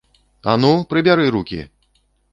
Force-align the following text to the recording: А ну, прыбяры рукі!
А 0.53 0.55
ну, 0.63 0.71
прыбяры 0.93 1.29
рукі! 1.37 1.61